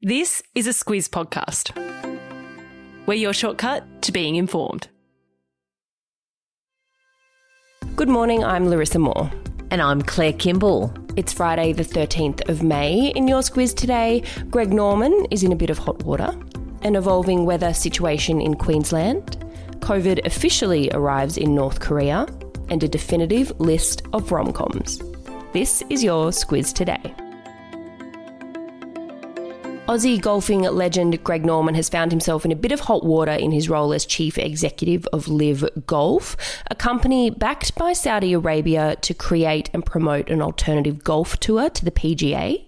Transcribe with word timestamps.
This 0.00 0.44
is 0.54 0.68
a 0.68 0.70
Squiz 0.70 1.08
podcast. 1.08 1.74
We're 3.06 3.14
your 3.14 3.32
shortcut 3.32 4.00
to 4.02 4.12
being 4.12 4.36
informed. 4.36 4.86
Good 7.96 8.08
morning, 8.08 8.44
I'm 8.44 8.68
Larissa 8.68 9.00
Moore. 9.00 9.28
And 9.72 9.82
I'm 9.82 10.02
Claire 10.02 10.34
Kimball. 10.34 10.94
It's 11.16 11.32
Friday, 11.32 11.72
the 11.72 11.82
13th 11.82 12.48
of 12.48 12.62
May. 12.62 13.08
In 13.16 13.26
your 13.26 13.40
Squiz 13.40 13.74
today, 13.74 14.22
Greg 14.50 14.72
Norman 14.72 15.26
is 15.32 15.42
in 15.42 15.50
a 15.50 15.56
bit 15.56 15.68
of 15.68 15.78
hot 15.78 16.04
water, 16.04 16.32
an 16.82 16.94
evolving 16.94 17.44
weather 17.44 17.74
situation 17.74 18.40
in 18.40 18.54
Queensland, 18.54 19.44
COVID 19.80 20.24
officially 20.24 20.88
arrives 20.92 21.36
in 21.36 21.56
North 21.56 21.80
Korea, 21.80 22.28
and 22.68 22.84
a 22.84 22.88
definitive 22.88 23.50
list 23.58 24.02
of 24.12 24.30
rom 24.30 24.52
coms. 24.52 25.02
This 25.52 25.82
is 25.90 26.04
your 26.04 26.30
Squiz 26.30 26.72
today. 26.72 27.16
Aussie 29.88 30.20
golfing 30.20 30.60
legend 30.60 31.24
Greg 31.24 31.46
Norman 31.46 31.74
has 31.74 31.88
found 31.88 32.12
himself 32.12 32.44
in 32.44 32.52
a 32.52 32.56
bit 32.56 32.72
of 32.72 32.80
hot 32.80 33.06
water 33.06 33.32
in 33.32 33.52
his 33.52 33.70
role 33.70 33.94
as 33.94 34.04
chief 34.04 34.36
executive 34.36 35.06
of 35.14 35.28
LIV 35.28 35.86
Golf, 35.86 36.36
a 36.70 36.74
company 36.74 37.30
backed 37.30 37.74
by 37.74 37.94
Saudi 37.94 38.34
Arabia 38.34 38.96
to 38.96 39.14
create 39.14 39.70
and 39.72 39.86
promote 39.86 40.28
an 40.28 40.42
alternative 40.42 41.02
golf 41.02 41.40
tour 41.40 41.70
to 41.70 41.84
the 41.86 41.90
PGA. 41.90 42.67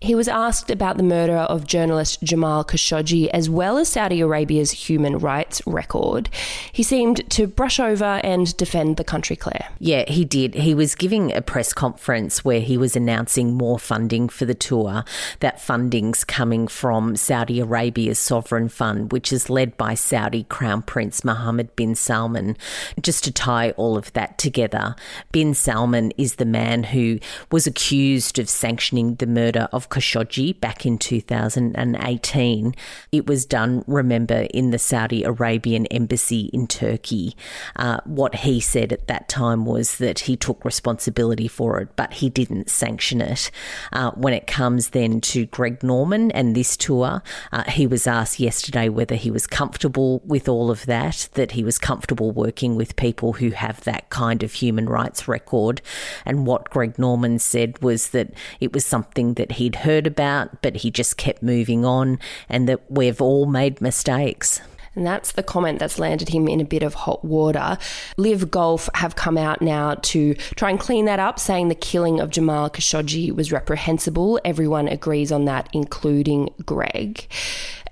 He 0.00 0.14
was 0.14 0.28
asked 0.28 0.70
about 0.70 0.96
the 0.96 1.02
murder 1.02 1.36
of 1.36 1.66
journalist 1.66 2.22
Jamal 2.22 2.64
Khashoggi 2.64 3.28
as 3.28 3.48
well 3.48 3.78
as 3.78 3.88
Saudi 3.88 4.20
Arabia's 4.20 4.70
human 4.70 5.18
rights 5.18 5.62
record. 5.66 6.28
He 6.72 6.82
seemed 6.82 7.28
to 7.30 7.46
brush 7.46 7.80
over 7.80 8.20
and 8.22 8.56
defend 8.56 8.96
the 8.96 9.04
country, 9.04 9.36
Claire. 9.36 9.68
Yeah, 9.78 10.04
he 10.08 10.24
did. 10.24 10.54
He 10.54 10.74
was 10.74 10.94
giving 10.94 11.32
a 11.32 11.40
press 11.40 11.72
conference 11.72 12.44
where 12.44 12.60
he 12.60 12.76
was 12.76 12.96
announcing 12.96 13.54
more 13.54 13.78
funding 13.78 14.28
for 14.28 14.44
the 14.44 14.54
tour. 14.54 15.04
That 15.40 15.60
funding's 15.60 16.24
coming 16.24 16.68
from 16.68 17.16
Saudi 17.16 17.60
Arabia's 17.60 18.18
sovereign 18.18 18.68
fund, 18.68 19.12
which 19.12 19.32
is 19.32 19.50
led 19.50 19.76
by 19.76 19.94
Saudi 19.94 20.44
Crown 20.44 20.82
Prince 20.82 21.24
Mohammed 21.24 21.74
bin 21.76 21.94
Salman. 21.94 22.56
Just 23.00 23.24
to 23.24 23.32
tie 23.32 23.70
all 23.72 23.96
of 23.96 24.12
that 24.12 24.38
together, 24.38 24.96
bin 25.32 25.54
Salman 25.54 26.12
is 26.18 26.36
the 26.36 26.44
man 26.44 26.84
who 26.84 27.18
was 27.50 27.66
accused 27.66 28.38
of 28.38 28.48
sanctioning 28.48 29.14
the 29.16 29.26
murder 29.26 29.53
murder 29.54 29.68
of 29.72 29.88
Khashoggi 29.88 30.58
back 30.60 30.86
in 30.86 30.98
2018. 30.98 32.74
It 33.12 33.26
was 33.26 33.46
done, 33.46 33.84
remember, 33.86 34.46
in 34.52 34.70
the 34.70 34.78
Saudi 34.78 35.22
Arabian 35.22 35.86
embassy 35.86 36.50
in 36.52 36.66
Turkey. 36.66 37.36
Uh, 37.76 38.00
what 38.04 38.36
he 38.36 38.60
said 38.60 38.92
at 38.92 39.06
that 39.06 39.28
time 39.28 39.64
was 39.64 39.98
that 39.98 40.20
he 40.20 40.36
took 40.36 40.64
responsibility 40.64 41.48
for 41.48 41.80
it, 41.80 41.88
but 41.96 42.14
he 42.14 42.28
didn't 42.28 42.70
sanction 42.70 43.20
it. 43.20 43.50
Uh, 43.92 44.10
when 44.12 44.34
it 44.34 44.46
comes 44.46 44.90
then 44.90 45.20
to 45.20 45.46
Greg 45.46 45.82
Norman 45.82 46.30
and 46.32 46.54
this 46.54 46.76
tour, 46.76 47.22
uh, 47.52 47.70
he 47.70 47.86
was 47.86 48.06
asked 48.06 48.40
yesterday 48.40 48.88
whether 48.88 49.14
he 49.14 49.30
was 49.30 49.46
comfortable 49.46 50.20
with 50.24 50.48
all 50.48 50.70
of 50.70 50.86
that, 50.86 51.28
that 51.34 51.52
he 51.52 51.62
was 51.62 51.78
comfortable 51.78 52.30
working 52.30 52.76
with 52.76 52.96
people 52.96 53.34
who 53.34 53.50
have 53.50 53.82
that 53.84 54.10
kind 54.10 54.42
of 54.42 54.52
human 54.52 54.86
rights 54.86 55.28
record. 55.28 55.80
And 56.24 56.46
what 56.46 56.70
Greg 56.70 56.98
Norman 56.98 57.38
said 57.38 57.80
was 57.82 58.10
that 58.10 58.32
it 58.60 58.72
was 58.72 58.84
something 58.84 59.34
that 59.34 59.43
that 59.48 59.56
he'd 59.56 59.76
heard 59.76 60.06
about, 60.06 60.62
but 60.62 60.76
he 60.76 60.90
just 60.90 61.18
kept 61.18 61.42
moving 61.42 61.84
on, 61.84 62.18
and 62.48 62.66
that 62.68 62.90
we've 62.90 63.20
all 63.20 63.44
made 63.44 63.80
mistakes. 63.80 64.62
And 64.94 65.06
that's 65.06 65.32
the 65.32 65.42
comment 65.42 65.80
that's 65.80 65.98
landed 65.98 66.28
him 66.28 66.48
in 66.48 66.60
a 66.60 66.64
bit 66.64 66.82
of 66.82 66.94
hot 66.94 67.24
water. 67.24 67.78
LIV 68.16 68.50
Golf 68.50 68.88
have 68.94 69.16
come 69.16 69.36
out 69.36 69.60
now 69.60 69.96
to 69.96 70.34
try 70.54 70.70
and 70.70 70.78
clean 70.78 71.04
that 71.06 71.18
up, 71.18 71.38
saying 71.38 71.68
the 71.68 71.74
killing 71.74 72.20
of 72.20 72.30
Jamal 72.30 72.70
Khashoggi 72.70 73.34
was 73.34 73.52
reprehensible. 73.52 74.40
Everyone 74.44 74.88
agrees 74.88 75.32
on 75.32 75.44
that, 75.46 75.68
including 75.72 76.48
Greg. 76.64 77.26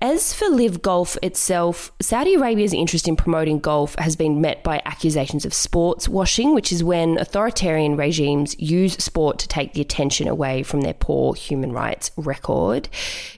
As 0.03 0.33
for 0.33 0.49
LIV 0.49 0.81
Golf 0.81 1.17
itself, 1.23 1.93
Saudi 2.01 2.33
Arabia's 2.33 2.73
interest 2.73 3.07
in 3.07 3.15
promoting 3.15 3.59
golf 3.59 3.95
has 3.95 4.17
been 4.17 4.41
met 4.41 4.61
by 4.61 4.81
accusations 4.83 5.45
of 5.45 5.53
sports 5.53 6.09
washing, 6.09 6.53
which 6.53 6.73
is 6.73 6.83
when 6.83 7.17
authoritarian 7.17 7.95
regimes 7.95 8.53
use 8.59 9.01
sport 9.01 9.39
to 9.39 9.47
take 9.47 9.71
the 9.71 9.79
attention 9.79 10.27
away 10.27 10.61
from 10.61 10.81
their 10.81 10.93
poor 10.93 11.33
human 11.35 11.71
rights 11.71 12.11
record. 12.17 12.89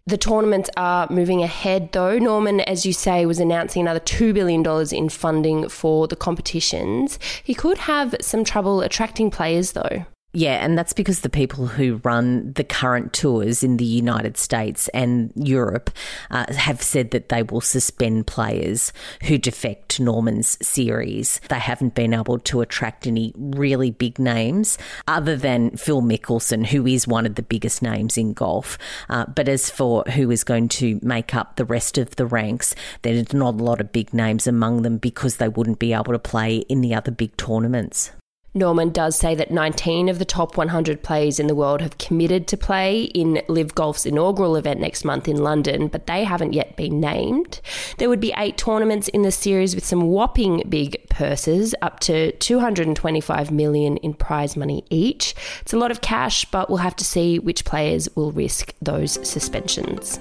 The 0.08 0.18
tournaments 0.18 0.72
are 0.76 1.08
moving 1.12 1.44
ahead, 1.44 1.92
though. 1.92 2.18
Norman, 2.18 2.62
as 2.62 2.84
you 2.84 2.94
say, 2.94 3.28
was 3.28 3.40
announcing 3.40 3.84
another 3.84 4.00
$2 4.00 4.34
billion 4.34 4.66
in 4.92 5.10
funding 5.10 5.70
for 5.70 6.08
the 6.08 6.16
competitions. 6.16 7.20
He 7.44 7.54
could 7.54 7.78
have 7.78 8.16
some 8.22 8.44
trouble 8.44 8.82
attracting 8.82 9.30
players, 9.30 9.74
though. 9.74 10.08
Yeah, 10.38 10.56
and 10.56 10.78
that's 10.78 10.92
because 10.92 11.22
the 11.22 11.30
people 11.30 11.66
who 11.66 12.02
run 12.04 12.52
the 12.52 12.66
current 12.66 13.14
tours 13.14 13.64
in 13.64 13.78
the 13.78 13.86
United 13.86 14.36
States 14.36 14.90
and 14.90 15.32
Europe 15.38 15.90
uh, 16.30 16.52
have 16.54 16.82
said 16.82 17.12
that 17.12 17.30
they 17.30 17.42
will 17.42 17.62
suspend 17.62 18.28
players 18.28 18.92
who 19.24 19.38
defect 19.38 19.98
Norman's 19.98 20.58
series. 20.62 21.40
They 21.48 21.58
haven't 21.60 21.96
been 21.96 22.14
able 22.14 22.40
to 22.40 22.60
attract 22.60 23.08
any 23.08 23.32
really 23.38 23.92
big 23.92 24.20
names 24.20 24.78
other 25.08 25.38
than 25.38 25.78
Phil 25.78 26.02
Mickelson, 26.02 26.66
who 26.66 26.86
is 26.86 27.08
one 27.08 27.26
of 27.26 27.36
the 27.36 27.42
biggest 27.42 27.82
names 27.82 28.18
in 28.18 28.34
golf. 28.34 28.78
Uh, 29.08 29.26
but 29.28 29.48
as 29.48 29.70
for 29.70 30.04
who 30.16 30.30
is 30.32 30.44
going 30.44 30.68
to 30.68 31.00
make 31.02 31.34
up 31.34 31.56
the 31.56 31.64
rest 31.64 31.98
of 31.98 32.14
the 32.18 32.26
ranks, 32.26 32.76
there's 33.04 33.32
not 33.32 33.54
a 33.54 33.64
lot 33.64 33.80
of 33.80 33.94
big 33.94 34.14
names 34.14 34.48
among 34.48 34.82
them 34.82 34.98
because 34.98 35.38
they 35.38 35.48
wouldn't 35.48 35.80
be 35.80 35.94
able 35.94 36.12
to 36.12 36.20
play 36.20 36.58
in 36.58 36.82
the 36.82 36.94
other 36.94 37.12
big 37.12 37.38
tournaments. 37.38 38.12
Norman 38.56 38.90
does 38.90 39.18
say 39.18 39.36
that 39.36 39.52
19 39.52 40.08
of 40.08 40.18
the 40.18 40.24
top 40.24 40.56
100 40.56 41.04
players 41.04 41.42
in 41.42 41.48
the 41.48 41.54
world 41.54 41.82
have 41.82 41.98
committed 41.98 42.48
to 42.48 42.56
play 42.56 43.04
in 43.04 43.42
LIV 43.50 43.76
Golf's 43.76 44.06
inaugural 44.06 44.56
event 44.56 44.80
next 44.80 45.04
month 45.04 45.28
in 45.28 45.44
London, 45.44 45.90
but 45.90 46.08
they 46.08 46.24
haven't 46.24 46.54
yet 46.54 46.78
been 46.78 47.02
named. 47.02 47.60
There 47.98 48.08
would 48.08 48.22
be 48.22 48.34
eight 48.38 48.58
tournaments 48.58 49.10
in 49.10 49.24
the 49.24 49.32
series 49.32 49.76
with 49.76 49.86
some 49.86 50.04
whopping 50.04 50.64
big 50.70 50.96
purses, 51.10 51.76
up 51.82 52.00
to 52.02 52.32
225 52.32 53.52
million 53.52 53.98
in 53.98 54.14
prize 54.14 54.56
money 54.56 54.86
each. 54.90 55.36
It's 55.60 55.74
a 55.74 55.78
lot 55.78 55.92
of 55.92 56.00
cash, 56.00 56.46
but 56.46 56.70
we'll 56.70 56.78
have 56.78 56.96
to 56.96 57.06
see 57.06 57.40
which 57.40 57.66
players 57.66 58.08
will 58.16 58.32
risk 58.32 58.74
those 58.82 59.14
suspensions. 59.28 60.18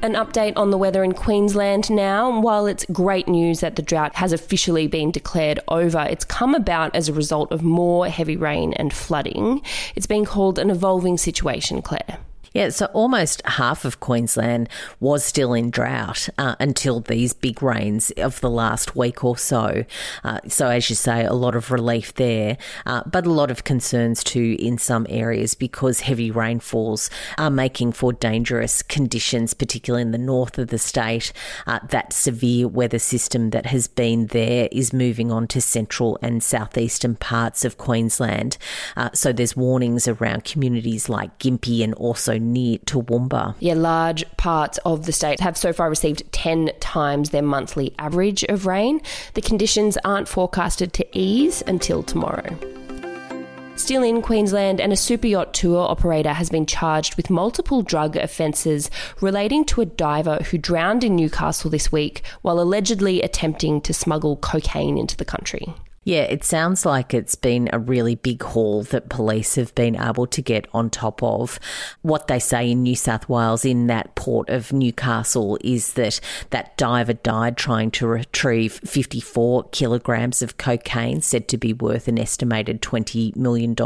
An 0.00 0.12
update 0.12 0.52
on 0.54 0.70
the 0.70 0.78
weather 0.78 1.02
in 1.02 1.12
Queensland 1.12 1.90
now. 1.90 2.40
While 2.40 2.66
it's 2.66 2.86
great 2.92 3.26
news 3.26 3.58
that 3.60 3.74
the 3.74 3.82
drought 3.82 4.14
has 4.14 4.32
officially 4.32 4.86
been 4.86 5.10
declared 5.10 5.58
over, 5.66 6.06
it's 6.08 6.24
come 6.24 6.54
about 6.54 6.94
as 6.94 7.08
a 7.08 7.12
result 7.12 7.50
of 7.50 7.64
more 7.64 8.06
heavy 8.06 8.36
rain 8.36 8.72
and 8.74 8.92
flooding. 8.92 9.60
It's 9.96 10.06
been 10.06 10.24
called 10.24 10.60
an 10.60 10.70
evolving 10.70 11.18
situation, 11.18 11.82
Claire. 11.82 12.18
Yeah, 12.58 12.70
so 12.70 12.86
almost 12.86 13.40
half 13.46 13.84
of 13.84 14.00
Queensland 14.00 14.68
was 14.98 15.24
still 15.24 15.54
in 15.54 15.70
drought 15.70 16.28
uh, 16.38 16.56
until 16.58 16.98
these 16.98 17.32
big 17.32 17.62
rains 17.62 18.10
of 18.16 18.40
the 18.40 18.50
last 18.50 18.96
week 18.96 19.22
or 19.22 19.38
so. 19.38 19.84
Uh, 20.24 20.40
so, 20.48 20.66
as 20.66 20.90
you 20.90 20.96
say, 20.96 21.24
a 21.24 21.34
lot 21.34 21.54
of 21.54 21.70
relief 21.70 22.14
there, 22.14 22.58
uh, 22.84 23.04
but 23.06 23.26
a 23.26 23.30
lot 23.30 23.52
of 23.52 23.62
concerns 23.62 24.24
too 24.24 24.56
in 24.58 24.76
some 24.76 25.06
areas 25.08 25.54
because 25.54 26.00
heavy 26.00 26.32
rainfalls 26.32 27.10
are 27.38 27.48
making 27.48 27.92
for 27.92 28.12
dangerous 28.12 28.82
conditions, 28.82 29.54
particularly 29.54 30.02
in 30.02 30.10
the 30.10 30.18
north 30.18 30.58
of 30.58 30.66
the 30.66 30.78
state. 30.78 31.32
Uh, 31.68 31.78
that 31.90 32.12
severe 32.12 32.66
weather 32.66 32.98
system 32.98 33.50
that 33.50 33.66
has 33.66 33.86
been 33.86 34.26
there 34.26 34.68
is 34.72 34.92
moving 34.92 35.30
on 35.30 35.46
to 35.46 35.60
central 35.60 36.18
and 36.22 36.42
southeastern 36.42 37.14
parts 37.14 37.64
of 37.64 37.78
Queensland. 37.78 38.58
Uh, 38.96 39.10
so, 39.14 39.32
there's 39.32 39.56
warnings 39.56 40.08
around 40.08 40.42
communities 40.42 41.08
like 41.08 41.38
Gympie 41.38 41.84
and 41.84 41.94
also 41.94 42.47
near 42.52 42.78
Toowoomba. 42.78 43.54
Yeah, 43.60 43.74
large 43.74 44.24
parts 44.36 44.78
of 44.84 45.06
the 45.06 45.12
state 45.12 45.40
have 45.40 45.56
so 45.56 45.72
far 45.72 45.88
received 45.88 46.30
10 46.32 46.70
times 46.80 47.30
their 47.30 47.42
monthly 47.42 47.94
average 47.98 48.44
of 48.44 48.66
rain. 48.66 49.00
The 49.34 49.42
conditions 49.42 49.96
aren't 50.04 50.28
forecasted 50.28 50.92
to 50.94 51.18
ease 51.18 51.62
until 51.66 52.02
tomorrow. 52.02 52.56
Still 53.78 54.02
in 54.02 54.22
Queensland, 54.22 54.80
and 54.80 54.92
a 54.92 54.96
super 54.96 55.28
yacht 55.28 55.54
tour 55.54 55.88
operator 55.88 56.32
has 56.32 56.50
been 56.50 56.66
charged 56.66 57.16
with 57.16 57.30
multiple 57.30 57.80
drug 57.80 58.16
offences 58.16 58.90
relating 59.20 59.64
to 59.66 59.80
a 59.80 59.86
diver 59.86 60.38
who 60.50 60.58
drowned 60.58 61.04
in 61.04 61.14
Newcastle 61.14 61.70
this 61.70 61.92
week 61.92 62.22
while 62.42 62.58
allegedly 62.58 63.22
attempting 63.22 63.80
to 63.82 63.94
smuggle 63.94 64.36
cocaine 64.36 64.98
into 64.98 65.16
the 65.16 65.24
country. 65.24 65.72
Yeah, 66.08 66.22
it 66.22 66.42
sounds 66.42 66.86
like 66.86 67.12
it's 67.12 67.34
been 67.34 67.68
a 67.70 67.78
really 67.78 68.14
big 68.14 68.42
haul 68.42 68.82
that 68.84 69.10
police 69.10 69.56
have 69.56 69.74
been 69.74 69.94
able 69.94 70.26
to 70.28 70.40
get 70.40 70.66
on 70.72 70.88
top 70.88 71.22
of. 71.22 71.60
What 72.00 72.28
they 72.28 72.38
say 72.38 72.70
in 72.70 72.82
New 72.82 72.96
South 72.96 73.28
Wales, 73.28 73.66
in 73.66 73.88
that 73.88 74.14
port 74.14 74.48
of 74.48 74.72
Newcastle, 74.72 75.58
is 75.62 75.92
that 75.92 76.18
that 76.48 76.78
diver 76.78 77.12
died 77.12 77.58
trying 77.58 77.90
to 77.90 78.06
retrieve 78.06 78.80
54 78.86 79.64
kilograms 79.64 80.40
of 80.40 80.56
cocaine, 80.56 81.20
said 81.20 81.46
to 81.48 81.58
be 81.58 81.74
worth 81.74 82.08
an 82.08 82.18
estimated 82.18 82.80
$20 82.80 83.36
million. 83.36 83.76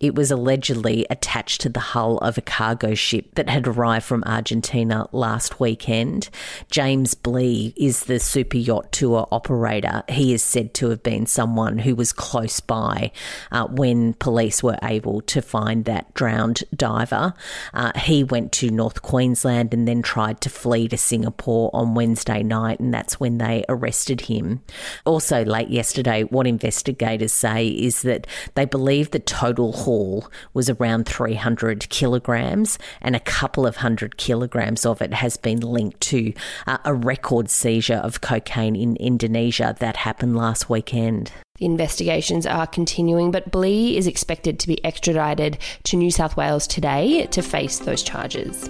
It 0.00 0.14
was 0.14 0.30
allegedly 0.30 1.06
attached 1.10 1.60
to 1.60 1.68
the 1.68 1.78
hull 1.78 2.16
of 2.20 2.38
a 2.38 2.40
cargo 2.40 2.94
ship 2.94 3.34
that 3.34 3.50
had 3.50 3.68
arrived 3.68 4.06
from 4.06 4.24
Argentina 4.24 5.10
last 5.12 5.60
weekend. 5.60 6.30
James 6.70 7.12
Blee 7.12 7.74
is 7.76 8.04
the 8.04 8.18
super 8.18 8.56
yacht 8.56 8.92
tour 8.92 9.28
operator. 9.30 10.04
He 10.08 10.32
is 10.32 10.42
said 10.42 10.72
to 10.72 10.88
have 10.88 11.02
been 11.02 11.26
someone 11.34 11.78
who 11.78 11.94
was 11.94 12.12
close 12.12 12.60
by 12.60 13.10
uh, 13.50 13.66
when 13.66 14.14
police 14.14 14.62
were 14.62 14.78
able 14.82 15.20
to 15.22 15.42
find 15.42 15.84
that 15.84 16.14
drowned 16.14 16.62
diver. 16.74 17.34
Uh, 17.74 17.92
he 17.98 18.22
went 18.22 18.52
to 18.52 18.70
North 18.70 19.02
Queensland 19.02 19.74
and 19.74 19.88
then 19.88 20.00
tried 20.00 20.40
to 20.42 20.48
flee 20.48 20.88
to 20.88 20.96
Singapore 20.96 21.70
on 21.72 21.94
Wednesday 21.94 22.42
night, 22.42 22.80
and 22.80 22.94
that's 22.94 23.18
when 23.18 23.38
they 23.38 23.64
arrested 23.68 24.22
him. 24.22 24.62
Also, 25.04 25.44
late 25.44 25.68
yesterday, 25.68 26.22
what 26.22 26.46
investigators 26.46 27.32
say 27.32 27.66
is 27.68 28.02
that 28.02 28.26
they 28.54 28.64
believe 28.64 29.10
the 29.10 29.18
total 29.18 29.72
haul 29.72 30.30
was 30.52 30.70
around 30.70 31.06
300 31.06 31.88
kilograms, 31.88 32.78
and 33.00 33.16
a 33.16 33.20
couple 33.20 33.66
of 33.66 33.76
hundred 33.76 34.16
kilograms 34.16 34.86
of 34.86 35.02
it 35.02 35.14
has 35.14 35.36
been 35.36 35.60
linked 35.60 36.00
to 36.00 36.32
uh, 36.66 36.78
a 36.84 36.94
record 36.94 37.50
seizure 37.50 37.94
of 37.94 38.20
cocaine 38.20 38.76
in 38.76 38.96
Indonesia 38.96 39.74
that 39.80 39.96
happened 39.96 40.36
last 40.36 40.70
weekend. 40.70 41.13
The 41.56 41.66
investigations 41.66 42.46
are 42.46 42.66
continuing, 42.66 43.30
but 43.30 43.50
Blee 43.50 43.96
is 43.96 44.06
expected 44.06 44.58
to 44.58 44.66
be 44.66 44.84
extradited 44.84 45.58
to 45.84 45.96
New 45.96 46.10
South 46.10 46.36
Wales 46.36 46.66
today 46.66 47.26
to 47.26 47.42
face 47.42 47.78
those 47.78 48.02
charges. 48.02 48.68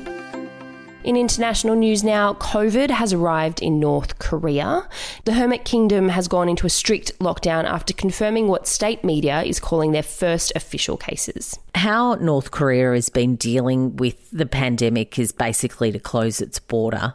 In 1.05 1.19
international 1.19 1.77
news 1.77 2.03
now, 2.03 2.33
COVID 2.33 2.89
has 2.89 3.12
arrived 3.12 3.61
in 3.61 3.79
North 3.79 4.19
Korea. 4.19 4.89
The 5.27 5.35
Hermit 5.35 5.67
Kingdom 5.67 6.09
has 6.09 6.29
gone 6.29 6.49
into 6.49 6.67
a 6.67 6.71
strict 6.71 7.19
lockdown 7.19 7.65
after 7.65 7.93
confirming 7.93 8.49
what 8.49 8.67
state 8.67 9.05
media 9.05 9.43
is 9.43 9.61
calling 9.61 9.93
their 9.93 10.03
first 10.03 10.51
official 10.56 10.97
cases. 10.97 11.59
How 11.75 12.15
North 12.15 12.53
Korea 12.53 12.93
has 12.93 13.11
been 13.11 13.37
dealing 13.37 13.97
with 13.97 14.31
the 14.31 14.47
pandemic 14.47 15.19
is 15.19 15.31
basically 15.31 15.93
to 15.93 15.99
close 15.99 16.41
its 16.41 16.59
border. 16.59 17.12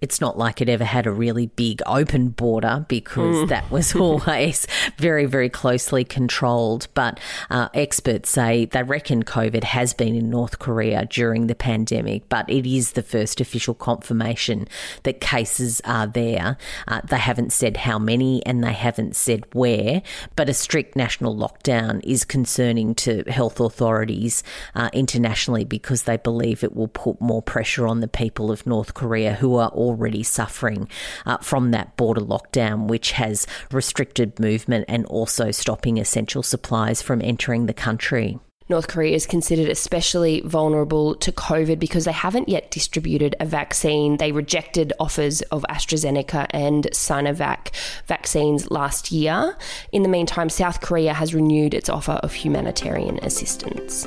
It's 0.00 0.20
not 0.20 0.38
like 0.38 0.60
it 0.60 0.68
ever 0.68 0.84
had 0.84 1.08
a 1.08 1.10
really 1.10 1.46
big 1.46 1.82
open 1.84 2.28
border 2.28 2.86
because 2.86 3.36
mm. 3.36 3.48
that 3.48 3.68
was 3.72 3.96
always 3.96 4.68
very, 4.98 5.26
very 5.26 5.48
closely 5.48 6.04
controlled. 6.04 6.86
But 6.94 7.18
uh, 7.50 7.70
experts 7.74 8.30
say 8.30 8.66
they 8.66 8.84
reckon 8.84 9.24
COVID 9.24 9.64
has 9.64 9.94
been 9.94 10.14
in 10.14 10.30
North 10.30 10.60
Korea 10.60 11.06
during 11.06 11.48
the 11.48 11.56
pandemic, 11.56 12.28
but 12.28 12.48
it 12.48 12.66
is 12.66 12.92
the 12.92 13.02
first 13.02 13.31
official 13.40 13.74
confirmation 13.74 14.68
that 15.02 15.20
cases 15.20 15.80
are 15.84 16.06
there. 16.06 16.56
Uh, 16.88 17.00
they 17.08 17.18
haven't 17.18 17.52
said 17.52 17.78
how 17.78 17.98
many 17.98 18.44
and 18.46 18.62
they 18.62 18.72
haven't 18.72 19.16
said 19.16 19.44
where, 19.52 20.02
but 20.36 20.48
a 20.48 20.54
strict 20.54 20.96
national 20.96 21.36
lockdown 21.36 22.00
is 22.04 22.24
concerning 22.24 22.94
to 22.94 23.22
health 23.28 23.60
authorities 23.60 23.82
authorities 23.82 24.42
uh, 24.74 24.90
internationally 24.92 25.64
because 25.64 26.04
they 26.04 26.16
believe 26.16 26.62
it 26.62 26.74
will 26.74 26.88
put 26.88 27.20
more 27.20 27.42
pressure 27.42 27.86
on 27.86 28.00
the 28.00 28.08
people 28.08 28.50
of 28.50 28.66
North 28.66 28.94
Korea 28.94 29.34
who 29.34 29.56
are 29.56 29.70
already 29.70 30.22
suffering 30.22 30.88
uh, 31.26 31.38
from 31.38 31.70
that 31.70 31.96
border 31.96 32.20
lockdown, 32.20 32.86
which 32.86 33.12
has 33.12 33.46
restricted 33.70 34.38
movement 34.38 34.84
and 34.88 35.06
also 35.06 35.50
stopping 35.50 35.98
essential 35.98 36.42
supplies 36.42 37.02
from 37.02 37.20
entering 37.22 37.66
the 37.66 37.74
country. 37.74 38.38
North 38.68 38.88
Korea 38.88 39.14
is 39.14 39.26
considered 39.26 39.68
especially 39.68 40.40
vulnerable 40.42 41.14
to 41.16 41.32
COVID 41.32 41.78
because 41.78 42.04
they 42.04 42.12
haven't 42.12 42.48
yet 42.48 42.70
distributed 42.70 43.34
a 43.40 43.46
vaccine. 43.46 44.16
They 44.16 44.32
rejected 44.32 44.92
offers 45.00 45.42
of 45.42 45.64
AstraZeneca 45.68 46.46
and 46.50 46.88
Sinovac 46.92 47.74
vaccines 48.06 48.70
last 48.70 49.12
year. 49.12 49.56
In 49.92 50.02
the 50.02 50.08
meantime, 50.08 50.48
South 50.48 50.80
Korea 50.80 51.12
has 51.14 51.34
renewed 51.34 51.74
its 51.74 51.88
offer 51.88 52.12
of 52.12 52.32
humanitarian 52.32 53.18
assistance. 53.22 54.06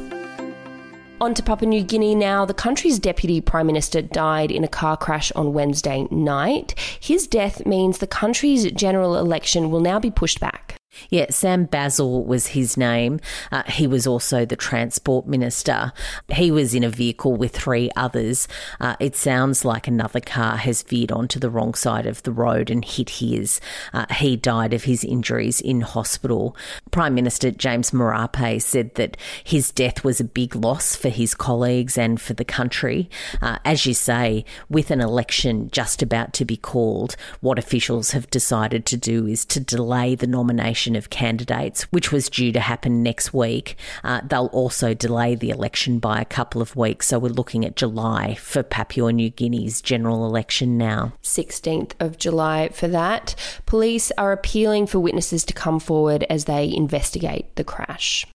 On 1.21 1.33
to 1.33 1.41
Papua 1.41 1.69
New 1.69 1.83
Guinea 1.83 2.13
now. 2.13 2.43
The 2.43 2.53
country's 2.53 2.99
deputy 2.99 3.39
prime 3.39 3.67
minister 3.67 4.01
died 4.01 4.51
in 4.51 4.65
a 4.65 4.67
car 4.67 4.97
crash 4.97 5.31
on 5.31 5.53
Wednesday 5.53 6.07
night. 6.11 6.77
His 6.99 7.25
death 7.25 7.65
means 7.65 7.97
the 7.97 8.07
country's 8.07 8.69
general 8.73 9.15
election 9.15 9.71
will 9.71 9.79
now 9.79 9.97
be 9.99 10.11
pushed 10.11 10.41
back. 10.41 10.64
Yeah, 11.09 11.27
Sam 11.29 11.65
Basil 11.65 12.23
was 12.25 12.47
his 12.47 12.77
name. 12.77 13.19
Uh, 13.51 13.63
he 13.67 13.87
was 13.87 14.07
also 14.07 14.45
the 14.45 14.55
transport 14.55 15.27
minister. 15.27 15.91
He 16.29 16.51
was 16.51 16.73
in 16.73 16.83
a 16.83 16.89
vehicle 16.89 17.33
with 17.35 17.55
three 17.55 17.89
others. 17.95 18.47
Uh, 18.79 18.95
it 18.99 19.15
sounds 19.15 19.65
like 19.65 19.87
another 19.87 20.19
car 20.19 20.57
has 20.57 20.81
veered 20.81 21.11
onto 21.11 21.39
the 21.39 21.49
wrong 21.49 21.73
side 21.73 22.05
of 22.05 22.23
the 22.23 22.31
road 22.31 22.69
and 22.69 22.83
hit 22.83 23.09
his. 23.09 23.59
Uh, 23.93 24.05
he 24.15 24.35
died 24.35 24.73
of 24.73 24.83
his 24.83 25.03
injuries 25.03 25.61
in 25.61 25.81
hospital. 25.81 26.55
Prime 26.91 27.13
Minister 27.13 27.51
James 27.51 27.91
Marape 27.91 28.61
said 28.61 28.95
that 28.95 29.17
his 29.43 29.71
death 29.71 30.03
was 30.03 30.19
a 30.19 30.25
big 30.25 30.55
loss 30.55 30.95
for 30.95 31.09
his 31.09 31.33
colleagues 31.33 31.97
and 31.97 32.19
for 32.19 32.33
the 32.33 32.45
country. 32.45 33.09
Uh, 33.41 33.59
as 33.65 33.85
you 33.85 33.93
say, 33.93 34.45
with 34.69 34.91
an 34.91 35.01
election 35.01 35.69
just 35.71 36.01
about 36.01 36.33
to 36.33 36.45
be 36.45 36.57
called, 36.57 37.15
what 37.41 37.59
officials 37.59 38.11
have 38.11 38.29
decided 38.29 38.85
to 38.85 38.97
do 38.97 39.27
is 39.27 39.45
to 39.45 39.59
delay 39.59 40.15
the 40.15 40.27
nomination 40.27 40.84
of 40.93 41.09
candidates, 41.09 41.83
which 41.83 42.11
was 42.11 42.29
due 42.29 42.51
to 42.51 42.59
happen 42.59 43.01
next 43.01 43.33
week. 43.33 43.77
Uh, 44.03 44.19
they'll 44.25 44.47
also 44.47 44.93
delay 44.93 45.35
the 45.35 45.51
election 45.51 45.99
by 45.99 46.19
a 46.19 46.25
couple 46.25 46.61
of 46.61 46.75
weeks. 46.75 47.07
So 47.07 47.17
we're 47.17 47.29
looking 47.29 47.63
at 47.63 47.77
July 47.77 48.35
for 48.35 48.61
Papua 48.61 49.13
New 49.13 49.29
Guinea's 49.29 49.81
general 49.81 50.25
election 50.25 50.77
now. 50.77 51.13
16th 51.23 51.93
of 52.01 52.17
July 52.17 52.67
for 52.73 52.89
that. 52.89 53.35
Police 53.65 54.11
are 54.17 54.33
appealing 54.33 54.87
for 54.87 54.99
witnesses 54.99 55.45
to 55.45 55.53
come 55.53 55.79
forward 55.79 56.25
as 56.29 56.43
they 56.43 56.71
investigate 56.75 57.55
the 57.55 57.63
crash. 57.63 58.27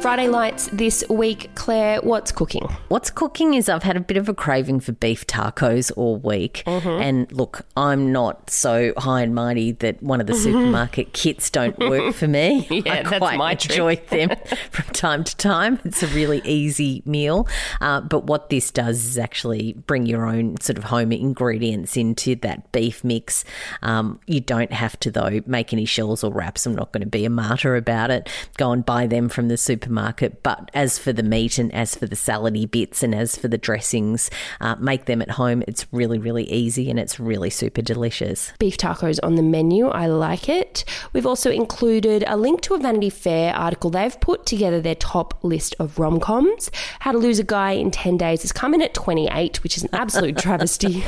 Friday 0.00 0.28
Lights 0.28 0.68
this 0.72 1.02
week. 1.10 1.50
Claire, 1.56 2.00
what's 2.02 2.30
cooking? 2.30 2.62
What's 2.86 3.10
cooking 3.10 3.54
is 3.54 3.68
I've 3.68 3.82
had 3.82 3.96
a 3.96 4.00
bit 4.00 4.16
of 4.16 4.28
a 4.28 4.34
craving 4.34 4.78
for 4.78 4.92
beef 4.92 5.26
tacos 5.26 5.90
all 5.96 6.18
week. 6.18 6.62
Mm-hmm. 6.66 6.88
And 6.88 7.32
look, 7.32 7.66
I'm 7.76 8.12
not 8.12 8.48
so 8.48 8.92
high 8.96 9.22
and 9.22 9.34
mighty 9.34 9.72
that 9.72 10.00
one 10.00 10.20
of 10.20 10.28
the 10.28 10.34
supermarket 10.34 11.12
kits 11.14 11.50
don't 11.50 11.76
work 11.80 12.14
for 12.14 12.28
me. 12.28 12.66
yeah, 12.70 13.00
I 13.00 13.02
that's 13.02 13.18
quite 13.18 13.38
my 13.38 13.52
enjoy 13.52 13.96
them 13.96 14.30
from 14.70 14.84
time 14.92 15.24
to 15.24 15.36
time. 15.36 15.80
It's 15.84 16.02
a 16.04 16.08
really 16.08 16.42
easy 16.44 17.02
meal. 17.04 17.48
Uh, 17.80 18.00
but 18.00 18.24
what 18.24 18.50
this 18.50 18.70
does 18.70 19.04
is 19.04 19.18
actually 19.18 19.72
bring 19.72 20.06
your 20.06 20.26
own 20.26 20.60
sort 20.60 20.78
of 20.78 20.84
home 20.84 21.10
ingredients 21.10 21.96
into 21.96 22.36
that 22.36 22.70
beef 22.70 23.02
mix. 23.02 23.44
Um, 23.82 24.20
you 24.26 24.40
don't 24.40 24.72
have 24.72 24.98
to, 25.00 25.10
though, 25.10 25.40
make 25.46 25.72
any 25.72 25.86
shells 25.86 26.22
or 26.22 26.32
wraps. 26.32 26.66
I'm 26.66 26.76
not 26.76 26.92
going 26.92 27.02
to 27.02 27.08
be 27.08 27.24
a 27.24 27.30
martyr 27.30 27.74
about 27.74 28.12
it. 28.12 28.28
Go 28.56 28.70
and 28.70 28.86
buy 28.86 29.08
them 29.08 29.28
from 29.28 29.48
the 29.48 29.56
supermarket 29.56 29.87
supermarket. 29.88 30.42
But 30.42 30.70
as 30.74 30.98
for 30.98 31.12
the 31.12 31.22
meat 31.22 31.58
and 31.58 31.72
as 31.74 31.94
for 31.94 32.06
the 32.06 32.16
salady 32.16 32.70
bits 32.70 33.02
and 33.02 33.14
as 33.14 33.36
for 33.36 33.48
the 33.48 33.58
dressings, 33.58 34.30
uh, 34.60 34.76
make 34.76 35.06
them 35.06 35.22
at 35.22 35.30
home. 35.30 35.62
It's 35.66 35.86
really, 35.92 36.18
really 36.18 36.44
easy 36.50 36.90
and 36.90 36.98
it's 36.98 37.18
really 37.18 37.50
super 37.50 37.82
delicious. 37.82 38.52
Beef 38.58 38.76
tacos 38.76 39.18
on 39.22 39.36
the 39.36 39.42
menu. 39.42 39.88
I 39.88 40.06
like 40.06 40.48
it. 40.48 40.84
We've 41.12 41.26
also 41.26 41.50
included 41.50 42.24
a 42.26 42.36
link 42.36 42.60
to 42.62 42.74
a 42.74 42.78
Vanity 42.78 43.10
Fair 43.10 43.54
article. 43.54 43.90
They've 43.90 44.20
put 44.20 44.46
together 44.46 44.80
their 44.80 44.94
top 44.94 45.42
list 45.42 45.74
of 45.78 45.98
rom 45.98 46.20
coms. 46.20 46.70
How 47.00 47.12
to 47.12 47.18
Lose 47.18 47.38
a 47.38 47.44
Guy 47.44 47.72
in 47.72 47.90
10 47.90 48.18
Days 48.18 48.44
is 48.44 48.52
coming 48.52 48.82
at 48.82 48.94
28, 48.94 49.62
which 49.62 49.76
is 49.76 49.84
an 49.84 49.90
absolute 49.92 50.36
travesty. 50.44 51.04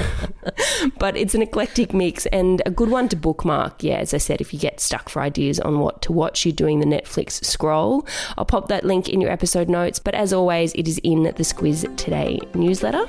but 0.98 1.16
it's 1.16 1.34
an 1.34 1.42
eclectic 1.42 1.92
mix 1.92 2.26
and 2.26 2.62
a 2.64 2.70
good 2.70 2.88
one 2.88 3.08
to 3.08 3.16
bookmark. 3.16 3.82
Yeah, 3.82 3.96
as 3.96 4.14
I 4.14 4.18
said, 4.18 4.40
if 4.40 4.52
you 4.54 4.58
get 4.58 4.80
stuck 4.80 5.08
for 5.08 5.20
ideas 5.22 5.60
on 5.60 5.80
what 5.80 6.02
to 6.02 6.12
watch, 6.12 6.46
you're 6.46 6.52
doing 6.52 6.80
the 6.80 6.86
Netflix 6.86 7.44
scroll. 7.44 8.06
I'll 8.38 8.44
pop 8.44 8.69
that 8.70 8.84
link 8.84 9.08
in 9.08 9.20
your 9.20 9.30
episode 9.30 9.68
notes, 9.68 9.98
but 9.98 10.14
as 10.14 10.32
always, 10.32 10.72
it 10.72 10.88
is 10.88 10.98
in 11.04 11.24
the 11.24 11.44
Squiz 11.44 11.84
Today 11.96 12.40
newsletter. 12.54 13.04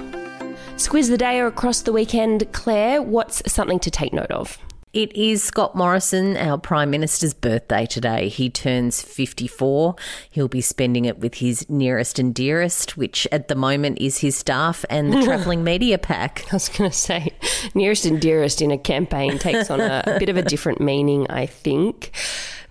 Squiz 0.76 1.10
the 1.10 1.18
day 1.18 1.40
or 1.40 1.48
across 1.48 1.82
the 1.82 1.94
weekend. 1.94 2.52
Claire, 2.52 3.02
what's 3.02 3.42
something 3.52 3.80
to 3.80 3.90
take 3.90 4.14
note 4.14 4.32
of? 4.32 4.58
It 4.94 5.16
is 5.16 5.42
Scott 5.42 5.74
Morrison, 5.74 6.36
our 6.36 6.58
Prime 6.58 6.90
Minister's 6.90 7.34
birthday 7.34 7.86
today. 7.86 8.28
He 8.28 8.50
turns 8.50 9.02
54. 9.02 9.96
He'll 10.30 10.50
be 10.50 10.60
spending 10.60 11.06
it 11.06 11.20
with 11.20 11.36
his 11.36 11.70
nearest 11.70 12.20
and 12.20 12.36
dearest, 12.36 12.98
which 12.98 13.26
at 13.32 13.48
the 13.48 13.56
moment 13.56 14.00
is 14.02 14.18
his 14.18 14.36
staff 14.36 14.84
and 14.90 15.14
the 15.14 15.22
travelling 15.24 15.64
media 15.64 15.98
pack. 15.98 16.46
I 16.52 16.58
was 16.58 16.68
going 16.68 16.90
to 16.90 16.98
say, 16.98 17.32
nearest 17.74 18.06
and 18.06 18.20
dearest 18.20 18.62
in 18.62 18.70
a 18.70 18.78
campaign 18.78 19.40
takes 19.40 19.70
on 19.70 19.80
a, 19.80 20.04
a 20.08 20.20
bit 20.20 20.28
of 20.28 20.36
a 20.36 20.42
different 20.42 20.82
meaning, 20.82 21.26
I 21.30 21.46
think. 21.46 22.12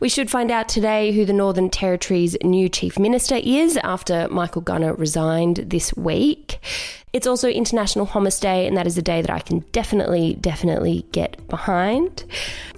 We 0.01 0.09
should 0.09 0.31
find 0.31 0.51
out 0.51 0.67
today 0.67 1.13
who 1.13 1.27
the 1.27 1.35
Northern 1.35 1.69
Territory's 1.69 2.35
new 2.43 2.71
Chief 2.71 2.99
Minister 2.99 3.37
is 3.37 3.77
after 3.77 4.29
Michael 4.31 4.63
Gunner 4.63 4.95
resigned 4.95 5.57
this 5.57 5.95
week. 5.95 6.59
It's 7.13 7.27
also 7.27 7.51
International 7.51 8.07
Hummus 8.07 8.41
Day, 8.41 8.67
and 8.67 8.79
that 8.79 8.87
is 8.87 8.97
a 8.97 9.03
day 9.03 9.21
that 9.21 9.31
I 9.31 9.41
can 9.41 9.59
definitely, 9.73 10.39
definitely 10.41 11.05
get 11.13 11.47
behind. 11.49 12.25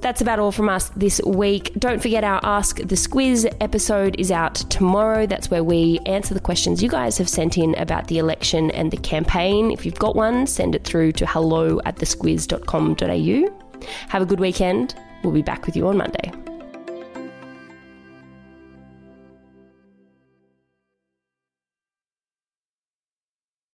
That's 0.00 0.20
about 0.20 0.40
all 0.40 0.50
from 0.50 0.68
us 0.68 0.88
this 0.96 1.20
week. 1.22 1.72
Don't 1.78 2.02
forget 2.02 2.24
our 2.24 2.40
Ask 2.42 2.78
the 2.78 2.96
Squiz 2.96 3.46
episode 3.60 4.18
is 4.18 4.32
out 4.32 4.56
tomorrow. 4.56 5.24
That's 5.24 5.48
where 5.48 5.62
we 5.62 6.00
answer 6.06 6.34
the 6.34 6.40
questions 6.40 6.82
you 6.82 6.88
guys 6.88 7.18
have 7.18 7.28
sent 7.28 7.56
in 7.56 7.76
about 7.76 8.08
the 8.08 8.18
election 8.18 8.72
and 8.72 8.90
the 8.90 8.96
campaign. 8.96 9.70
If 9.70 9.86
you've 9.86 9.94
got 9.94 10.16
one, 10.16 10.48
send 10.48 10.74
it 10.74 10.82
through 10.82 11.12
to 11.12 11.26
hello 11.26 11.80
at 11.84 11.96
thesquiz.com.au. 11.96 13.86
Have 14.08 14.22
a 14.22 14.26
good 14.26 14.40
weekend. 14.40 14.96
We'll 15.22 15.32
be 15.32 15.42
back 15.42 15.66
with 15.66 15.76
you 15.76 15.86
on 15.86 15.98
Monday. 15.98 16.41